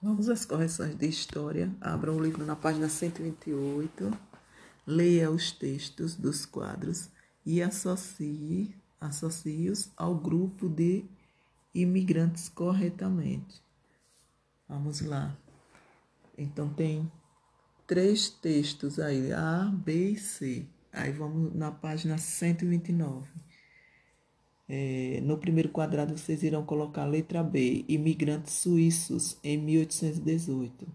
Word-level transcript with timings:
Vamos 0.00 0.28
às 0.28 0.44
correções 0.44 0.94
de 0.94 1.08
história. 1.08 1.74
Abra 1.80 2.12
o 2.12 2.22
livro 2.22 2.44
na 2.44 2.54
página 2.54 2.88
128. 2.88 4.12
Leia 4.86 5.30
os 5.30 5.50
textos 5.50 6.14
dos 6.14 6.44
quadros 6.44 7.08
e 7.44 7.62
associe, 7.62 8.74
associe-os 9.00 9.90
ao 9.96 10.14
grupo 10.14 10.68
de 10.68 11.04
imigrantes 11.74 12.48
corretamente. 12.48 13.62
Vamos 14.68 15.00
lá. 15.00 15.36
Então 16.36 16.68
tem 16.68 17.10
três 17.86 18.28
textos 18.28 18.98
aí, 18.98 19.32
A, 19.32 19.64
B 19.64 20.10
e 20.10 20.18
C. 20.18 20.66
Aí 20.92 21.10
vamos 21.10 21.54
na 21.54 21.70
página 21.72 22.18
129. 22.18 23.28
É, 24.68 25.20
no 25.22 25.38
primeiro 25.38 25.68
quadrado 25.68 26.16
vocês 26.16 26.42
irão 26.42 26.64
colocar 26.64 27.02
a 27.02 27.06
letra 27.06 27.42
B, 27.42 27.84
imigrantes 27.88 28.54
suíços 28.54 29.38
em 29.42 29.56
1818. 29.58 30.86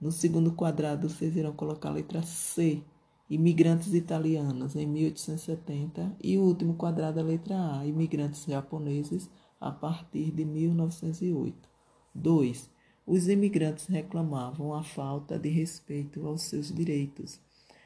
No 0.00 0.10
segundo 0.10 0.52
quadrado 0.52 1.08
vocês 1.08 1.36
irão 1.36 1.52
colocar 1.52 1.90
a 1.90 1.92
letra 1.92 2.22
C, 2.22 2.82
imigrantes 3.28 3.94
italianos 3.94 4.74
em 4.74 4.86
1870. 4.86 6.16
E 6.22 6.36
o 6.36 6.42
último 6.42 6.74
quadrado 6.74 7.20
a 7.20 7.22
letra 7.22 7.78
A, 7.78 7.86
imigrantes 7.86 8.44
japoneses 8.44 9.30
a 9.60 9.70
partir 9.70 10.32
de 10.32 10.44
1908. 10.44 11.68
2. 12.12 12.70
Os 13.06 13.28
imigrantes 13.28 13.86
reclamavam 13.86 14.74
a 14.74 14.82
falta 14.82 15.38
de 15.38 15.48
respeito 15.48 16.26
aos 16.26 16.42
seus 16.42 16.74
direitos. 16.74 17.40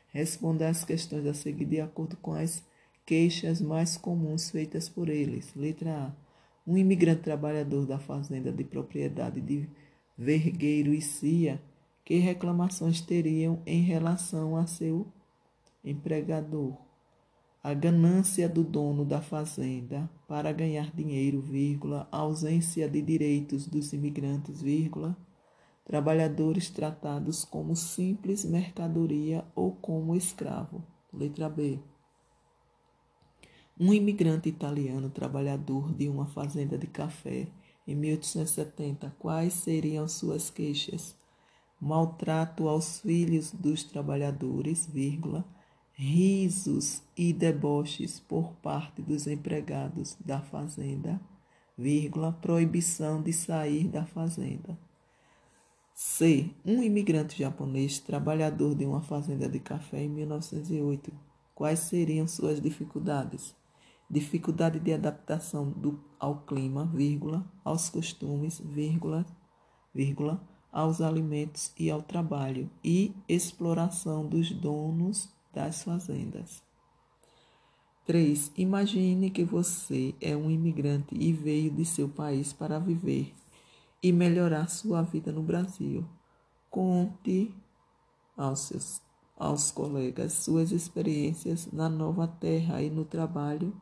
Responda 0.08 0.68
às 0.68 0.84
questões 0.84 1.26
a 1.26 1.34
seguir 1.34 1.66
de 1.66 1.80
acordo 1.80 2.16
com 2.16 2.32
as 2.32 2.62
Queixas 3.06 3.60
mais 3.60 3.98
comuns 3.98 4.50
feitas 4.50 4.88
por 4.88 5.10
eles. 5.10 5.54
Letra 5.54 6.06
A. 6.06 6.12
Um 6.66 6.78
imigrante 6.78 7.20
trabalhador 7.20 7.84
da 7.84 7.98
fazenda 7.98 8.50
de 8.50 8.64
propriedade 8.64 9.42
de 9.42 9.68
Vergueiro 10.16 10.94
e 10.94 11.02
Cia, 11.02 11.60
que 12.02 12.16
reclamações 12.16 13.02
teriam 13.02 13.60
em 13.66 13.82
relação 13.82 14.56
a 14.56 14.66
seu 14.66 15.06
empregador? 15.84 16.78
A 17.62 17.74
ganância 17.74 18.48
do 18.48 18.64
dono 18.64 19.04
da 19.04 19.20
fazenda 19.20 20.08
para 20.26 20.50
ganhar 20.52 20.90
dinheiro, 20.94 21.42
vírgula, 21.42 22.08
a 22.10 22.18
ausência 22.18 22.88
de 22.88 23.02
direitos 23.02 23.66
dos 23.66 23.92
imigrantes, 23.92 24.62
vírgula, 24.62 25.14
trabalhadores 25.84 26.70
tratados 26.70 27.44
como 27.44 27.76
simples 27.76 28.46
mercadoria 28.46 29.44
ou 29.54 29.72
como 29.72 30.16
escravo. 30.16 30.82
Letra 31.12 31.50
B. 31.50 31.78
Um 33.78 33.92
imigrante 33.92 34.48
italiano 34.48 35.10
trabalhador 35.10 35.92
de 35.92 36.08
uma 36.08 36.26
fazenda 36.26 36.78
de 36.78 36.86
café 36.86 37.48
em 37.84 37.96
1870, 37.96 39.12
quais 39.18 39.52
seriam 39.52 40.06
suas 40.06 40.48
queixas? 40.48 41.16
Maltrato 41.80 42.68
aos 42.68 43.00
filhos 43.00 43.50
dos 43.50 43.82
trabalhadores, 43.82 44.86
vírgula, 44.86 45.44
risos 45.92 47.02
e 47.16 47.32
deboches 47.32 48.20
por 48.20 48.52
parte 48.62 49.02
dos 49.02 49.26
empregados 49.26 50.16
da 50.24 50.40
fazenda, 50.40 51.20
vírgula, 51.76 52.32
proibição 52.32 53.20
de 53.20 53.32
sair 53.32 53.88
da 53.88 54.06
fazenda. 54.06 54.78
C. 55.92 56.48
Um 56.64 56.80
imigrante 56.80 57.36
japonês 57.36 57.98
trabalhador 57.98 58.76
de 58.76 58.86
uma 58.86 59.02
fazenda 59.02 59.48
de 59.48 59.58
café 59.58 60.00
em 60.00 60.08
1908. 60.08 61.12
Quais 61.56 61.80
seriam 61.80 62.28
suas 62.28 62.60
dificuldades? 62.60 63.63
Dificuldade 64.14 64.78
de 64.78 64.92
adaptação 64.92 65.68
do, 65.68 65.98
ao 66.20 66.42
clima, 66.42 66.86
vírgula, 66.86 67.44
aos 67.64 67.90
costumes, 67.90 68.60
vírgula, 68.64 69.26
vírgula, 69.92 70.40
aos 70.72 71.00
alimentos 71.00 71.72
e 71.76 71.90
ao 71.90 72.00
trabalho, 72.00 72.70
e 72.82 73.12
exploração 73.28 74.24
dos 74.24 74.52
donos 74.52 75.28
das 75.52 75.82
fazendas. 75.82 76.62
3. 78.06 78.52
Imagine 78.56 79.30
que 79.30 79.42
você 79.42 80.14
é 80.20 80.36
um 80.36 80.48
imigrante 80.48 81.16
e 81.16 81.32
veio 81.32 81.72
de 81.72 81.84
seu 81.84 82.08
país 82.08 82.52
para 82.52 82.78
viver 82.78 83.34
e 84.00 84.12
melhorar 84.12 84.68
sua 84.68 85.02
vida 85.02 85.32
no 85.32 85.42
Brasil. 85.42 86.04
Conte 86.70 87.52
aos 88.36 88.60
seus 88.60 89.02
aos 89.36 89.72
colegas 89.72 90.32
suas 90.32 90.70
experiências 90.70 91.68
na 91.72 91.88
nova 91.88 92.28
terra 92.28 92.80
e 92.80 92.88
no 92.88 93.04
trabalho 93.04 93.74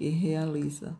que 0.00 0.08
realiza. 0.08 0.96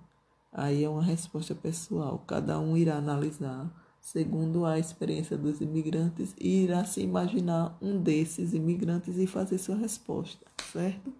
Aí 0.52 0.84
é 0.84 0.88
uma 0.88 1.02
resposta 1.02 1.54
pessoal. 1.54 2.22
Cada 2.26 2.60
um 2.60 2.76
irá 2.76 2.96
analisar 2.96 3.72
segundo 3.98 4.66
a 4.66 4.78
experiência 4.78 5.38
dos 5.38 5.62
imigrantes 5.62 6.34
e 6.38 6.64
irá 6.64 6.84
se 6.84 7.00
imaginar 7.00 7.78
um 7.80 7.98
desses 7.98 8.52
imigrantes 8.52 9.16
e 9.16 9.26
fazer 9.26 9.56
sua 9.56 9.76
resposta, 9.76 10.44
certo? 10.70 11.10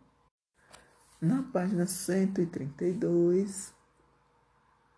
Na 1.19 1.43
página 1.43 1.87
132, 1.87 3.73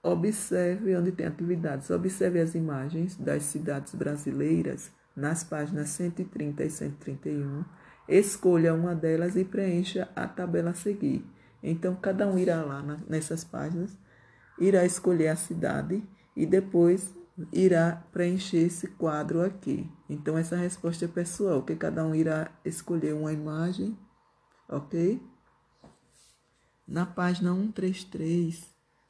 observe 0.02 0.96
onde 0.96 1.12
tem 1.12 1.26
atividades. 1.26 1.88
Observe 1.88 2.40
as 2.40 2.56
imagens 2.56 3.16
das 3.16 3.44
cidades 3.44 3.94
brasileiras 3.94 4.90
nas 5.14 5.44
páginas 5.44 5.90
130 5.90 6.64
e 6.64 6.70
131. 6.70 7.64
Escolha 8.08 8.74
uma 8.74 8.92
delas 8.92 9.36
e 9.36 9.44
preencha 9.44 10.08
a 10.16 10.26
tabela 10.26 10.70
a 10.70 10.74
seguir. 10.74 11.24
Então, 11.62 11.94
cada 11.94 12.26
um 12.26 12.38
irá 12.38 12.62
lá 12.62 12.82
nessas 13.08 13.44
páginas, 13.44 13.96
irá 14.58 14.84
escolher 14.84 15.28
a 15.28 15.36
cidade 15.36 16.02
e 16.34 16.44
depois 16.44 17.14
irá 17.52 18.04
preencher 18.12 18.58
esse 18.58 18.88
quadro 18.88 19.42
aqui. 19.42 19.88
Então, 20.08 20.36
essa 20.36 20.56
resposta 20.56 21.04
é 21.04 21.08
pessoal, 21.08 21.62
que 21.62 21.76
cada 21.76 22.04
um 22.04 22.14
irá 22.14 22.50
escolher 22.64 23.14
uma 23.14 23.32
imagem, 23.32 23.96
ok? 24.68 25.22
Na 26.86 27.06
página 27.06 27.54
133, 27.54 28.68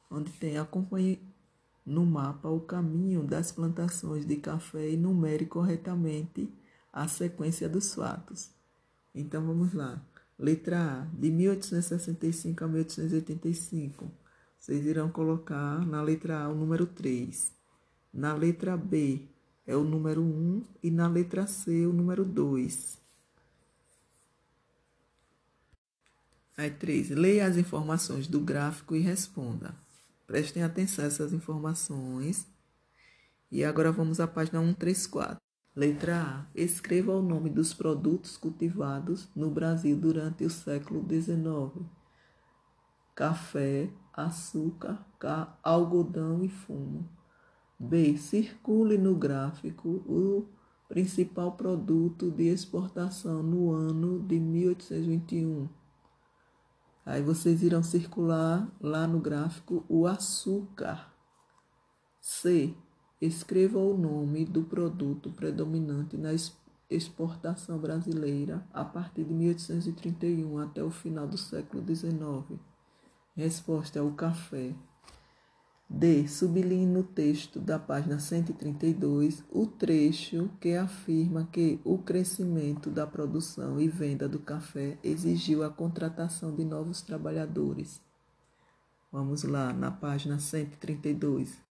onde 0.09 0.31
tem 0.33 0.57
acompanhe 0.57 1.21
no 1.85 2.05
mapa 2.05 2.47
o 2.47 2.61
caminho 2.61 3.23
das 3.23 3.51
plantações 3.51 4.25
de 4.25 4.37
café 4.37 4.91
e 4.91 4.97
numere 4.97 5.45
corretamente 5.45 6.53
a 6.93 7.07
sequência 7.07 7.67
dos 7.67 7.93
fatos. 7.93 8.51
Então, 9.13 9.45
vamos 9.45 9.73
lá. 9.73 10.01
Letra 10.37 11.01
A, 11.01 11.05
de 11.15 11.29
1865 11.29 12.63
a 12.63 12.67
1885. 12.67 14.11
Vocês 14.59 14.85
irão 14.85 15.09
colocar 15.09 15.85
na 15.85 16.01
letra 16.01 16.39
A 16.39 16.49
o 16.49 16.55
número 16.55 16.85
3. 16.85 17.53
Na 18.13 18.33
letra 18.33 18.77
B 18.77 19.27
é 19.65 19.75
o 19.75 19.83
número 19.83 20.21
1 20.21 20.63
e 20.81 20.91
na 20.91 21.07
letra 21.07 21.45
C 21.47 21.85
o 21.85 21.93
número 21.93 22.23
2. 22.23 23.01
Aí 26.55 26.71
3. 26.71 27.09
Leia 27.09 27.47
as 27.47 27.57
informações 27.57 28.27
do 28.27 28.39
gráfico 28.39 28.95
e 28.95 28.99
responda. 28.99 29.75
Prestem 30.25 30.63
atenção 30.63 31.03
a 31.03 31.07
essas 31.07 31.33
informações. 31.33 32.47
E 33.51 33.63
agora 33.63 33.91
vamos 33.91 34.19
à 34.19 34.27
página 34.27 34.59
134. 34.59 35.42
Letra 35.75 36.21
A. 36.21 36.45
Escreva 36.53 37.13
o 37.13 37.21
nome 37.21 37.49
dos 37.49 37.73
produtos 37.73 38.37
cultivados 38.37 39.27
no 39.35 39.49
Brasil 39.49 39.97
durante 39.97 40.45
o 40.45 40.49
século 40.49 41.03
XIX: 41.09 41.83
café, 43.15 43.89
açúcar, 44.13 45.03
algodão 45.63 46.43
e 46.43 46.47
fumo. 46.49 47.09
B. 47.79 48.15
Circule 48.17 48.99
no 48.99 49.15
gráfico 49.15 49.89
o 49.89 50.47
principal 50.87 51.53
produto 51.53 52.29
de 52.29 52.49
exportação 52.49 53.41
no 53.41 53.71
ano 53.71 54.19
de 54.19 54.39
1821. 54.39 55.67
Aí 57.03 57.23
vocês 57.23 57.63
irão 57.63 57.81
circular 57.81 58.71
lá 58.79 59.07
no 59.07 59.19
gráfico 59.19 59.83
o 59.89 60.05
açúcar. 60.05 61.11
C. 62.21 62.75
Escreva 63.25 63.79
o 63.79 63.97
nome 63.97 64.43
do 64.43 64.63
produto 64.63 65.29
predominante 65.29 66.17
na 66.17 66.31
exportação 66.89 67.77
brasileira 67.77 68.67
a 68.73 68.83
partir 68.83 69.23
de 69.23 69.33
1831 69.33 70.57
até 70.57 70.83
o 70.83 70.91
final 70.91 71.25
do 71.25 71.37
século 71.37 71.81
XIX. 71.87 72.59
Resposta 73.33 73.97
é 73.97 74.01
o 74.01 74.11
café. 74.11 74.75
D. 75.89 76.27
Sublinhe 76.27 76.85
no 76.85 77.01
texto 77.01 77.61
da 77.61 77.79
página 77.79 78.19
132 78.19 79.41
o 79.49 79.67
trecho 79.67 80.49
que 80.59 80.75
afirma 80.75 81.47
que 81.49 81.79
o 81.85 81.97
crescimento 81.99 82.89
da 82.89 83.07
produção 83.07 83.79
e 83.79 83.87
venda 83.87 84.27
do 84.27 84.39
café 84.39 84.97
exigiu 85.01 85.63
a 85.63 85.69
contratação 85.69 86.53
de 86.53 86.65
novos 86.65 87.01
trabalhadores. 87.01 88.01
Vamos 89.09 89.45
lá, 89.45 89.71
na 89.71 89.91
página 89.91 90.39
132 90.39 91.62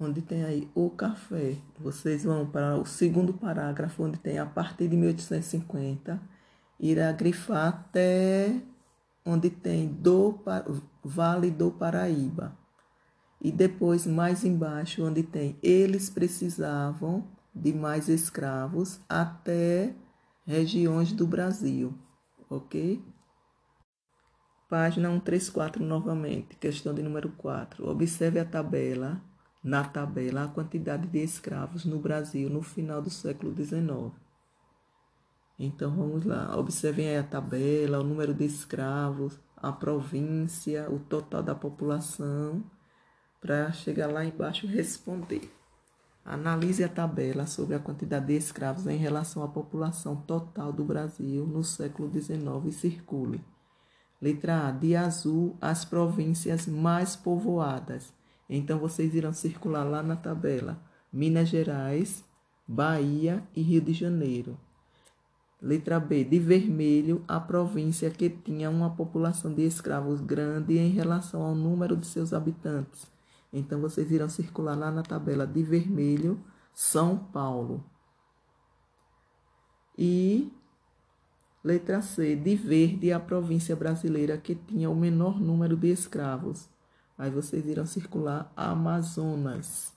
onde 0.00 0.22
tem 0.22 0.42
aí 0.42 0.68
o 0.74 0.88
café. 0.88 1.56
Vocês 1.78 2.24
vão 2.24 2.46
para 2.46 2.76
o 2.76 2.86
segundo 2.86 3.34
parágrafo, 3.34 4.04
onde 4.04 4.18
tem 4.18 4.38
a 4.38 4.46
partir 4.46 4.88
de 4.88 4.96
1850, 4.96 6.20
irá 6.80 7.12
grifar 7.12 7.68
até 7.68 8.62
onde 9.24 9.50
tem 9.50 9.88
do 9.88 10.38
Vale 11.04 11.50
do 11.50 11.70
Paraíba. 11.70 12.56
E 13.40 13.52
depois 13.52 14.06
mais 14.06 14.44
embaixo, 14.44 15.04
onde 15.04 15.22
tem 15.22 15.58
eles 15.62 16.08
precisavam 16.08 17.28
de 17.54 17.72
mais 17.72 18.08
escravos 18.08 19.00
até 19.08 19.94
regiões 20.46 21.12
do 21.12 21.26
Brasil, 21.26 21.94
ok? 22.48 23.02
Página 24.68 25.10
134 25.10 25.82
novamente, 25.84 26.56
questão 26.56 26.94
de 26.94 27.02
número 27.02 27.30
4. 27.30 27.88
Observe 27.88 28.38
a 28.38 28.44
tabela, 28.44 29.20
na 29.62 29.84
tabela, 29.84 30.44
a 30.44 30.48
quantidade 30.48 31.06
de 31.06 31.18
escravos 31.18 31.84
no 31.84 31.98
Brasil 31.98 32.48
no 32.48 32.62
final 32.62 33.02
do 33.02 33.10
século 33.10 33.54
XIX. 33.54 34.12
Então 35.58 35.94
vamos 35.94 36.24
lá, 36.24 36.56
observem 36.56 37.08
aí 37.08 37.18
a 37.18 37.22
tabela, 37.22 38.00
o 38.00 38.04
número 38.04 38.32
de 38.32 38.46
escravos, 38.46 39.38
a 39.56 39.70
província, 39.70 40.90
o 40.90 40.98
total 40.98 41.42
da 41.42 41.54
população, 41.54 42.64
para 43.40 43.70
chegar 43.70 44.10
lá 44.10 44.24
embaixo 44.24 44.64
e 44.64 44.70
responder. 44.70 45.52
Analise 46.24 46.84
a 46.84 46.88
tabela 46.88 47.46
sobre 47.46 47.74
a 47.74 47.78
quantidade 47.78 48.26
de 48.26 48.36
escravos 48.36 48.86
em 48.86 48.96
relação 48.96 49.42
à 49.42 49.48
população 49.48 50.16
total 50.16 50.72
do 50.72 50.84
Brasil 50.84 51.46
no 51.46 51.64
século 51.64 52.10
XIX 52.10 52.40
e 52.66 52.72
circule. 52.72 53.44
Letra 54.20 54.68
A. 54.68 54.70
De 54.70 54.94
azul, 54.94 55.56
as 55.60 55.84
províncias 55.84 56.66
mais 56.66 57.16
povoadas. 57.16 58.12
Então, 58.52 58.80
vocês 58.80 59.14
irão 59.14 59.32
circular 59.32 59.84
lá 59.84 60.02
na 60.02 60.16
tabela. 60.16 60.82
Minas 61.12 61.48
Gerais, 61.48 62.24
Bahia 62.66 63.44
e 63.54 63.62
Rio 63.62 63.80
de 63.80 63.92
Janeiro. 63.92 64.58
Letra 65.62 66.00
B. 66.00 66.24
De 66.24 66.40
vermelho, 66.40 67.24
a 67.28 67.38
província 67.38 68.10
que 68.10 68.28
tinha 68.28 68.68
uma 68.68 68.90
população 68.90 69.54
de 69.54 69.62
escravos 69.62 70.20
grande 70.20 70.78
em 70.78 70.90
relação 70.90 71.42
ao 71.42 71.54
número 71.54 71.96
de 71.96 72.06
seus 72.06 72.32
habitantes. 72.32 73.06
Então, 73.52 73.80
vocês 73.80 74.10
irão 74.10 74.28
circular 74.28 74.76
lá 74.76 74.90
na 74.90 75.02
tabela 75.02 75.46
de 75.46 75.62
vermelho, 75.62 76.42
São 76.72 77.18
Paulo. 77.18 77.84
E 79.98 80.50
letra 81.62 82.00
C, 82.00 82.34
de 82.34 82.56
verde, 82.56 83.12
a 83.12 83.20
província 83.20 83.76
brasileira 83.76 84.38
que 84.38 84.54
tinha 84.54 84.88
o 84.88 84.96
menor 84.96 85.38
número 85.38 85.76
de 85.76 85.88
escravos. 85.88 86.69
Aí 87.20 87.30
vocês 87.30 87.66
irão 87.66 87.84
circular 87.84 88.50
Amazonas, 88.56 89.92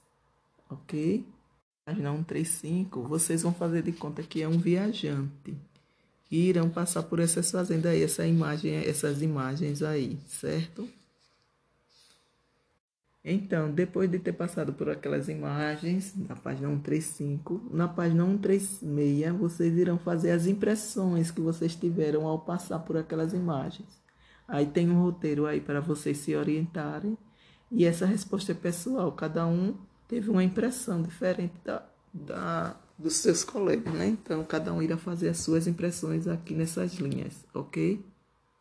ok? 0.69 1.25
Página 1.85 2.11
135, 2.11 3.01
vocês 3.03 3.43
vão 3.43 3.53
fazer 3.53 3.81
de 3.81 3.93
conta 3.93 4.21
que 4.21 4.41
é 4.41 4.47
um 4.47 4.57
viajante. 4.57 5.55
E 6.29 6.49
irão 6.49 6.69
passar 6.69 7.01
por 7.03 7.21
essas 7.21 7.49
fazendas 7.49 7.93
aí, 7.93 8.03
essa 8.03 8.27
imagem, 8.27 8.75
essas 8.75 9.21
imagens 9.21 9.81
aí, 9.81 10.19
certo? 10.27 10.85
Então, 13.23 13.71
depois 13.71 14.11
de 14.11 14.19
ter 14.19 14.33
passado 14.33 14.73
por 14.73 14.89
aquelas 14.89 15.29
imagens, 15.29 16.13
na 16.27 16.35
página 16.35 16.67
135, 16.67 17.69
na 17.71 17.87
página 17.87 18.25
136, 18.25 19.33
vocês 19.37 19.77
irão 19.77 19.97
fazer 19.97 20.31
as 20.31 20.45
impressões 20.45 21.31
que 21.31 21.39
vocês 21.39 21.73
tiveram 21.73 22.27
ao 22.27 22.39
passar 22.39 22.79
por 22.79 22.97
aquelas 22.97 23.31
imagens. 23.31 24.02
Aí 24.47 24.65
tem 24.65 24.89
um 24.89 25.01
roteiro 25.01 25.45
aí 25.45 25.61
para 25.61 25.79
vocês 25.79 26.17
se 26.17 26.35
orientarem. 26.35 27.17
E 27.71 27.85
essa 27.85 28.05
resposta 28.05 28.51
é 28.51 28.55
pessoal, 28.55 29.11
cada 29.11 29.47
um 29.47 29.75
teve 30.07 30.29
uma 30.29 30.43
impressão 30.43 31.01
diferente 31.01 31.53
da, 31.65 31.83
da, 32.13 32.75
dos 32.97 33.15
seus 33.15 33.43
colegas, 33.43 33.91
né? 33.93 34.07
Então, 34.07 34.43
cada 34.43 34.71
um 34.71 34.81
irá 34.81 34.95
fazer 34.95 35.29
as 35.29 35.39
suas 35.39 35.65
impressões 35.65 36.27
aqui 36.27 36.53
nessas 36.53 36.93
linhas, 36.95 37.43
ok? 37.53 38.03